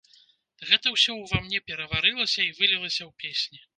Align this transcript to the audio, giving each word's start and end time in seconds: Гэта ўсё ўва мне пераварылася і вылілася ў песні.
Гэта 0.69 0.93
ўсё 0.95 1.15
ўва 1.17 1.41
мне 1.47 1.61
пераварылася 1.67 2.41
і 2.47 2.51
вылілася 2.61 3.03
ў 3.09 3.11
песні. 3.27 3.61